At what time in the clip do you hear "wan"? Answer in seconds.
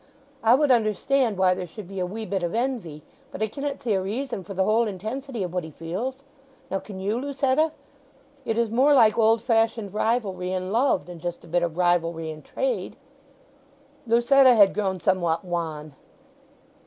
15.45-15.93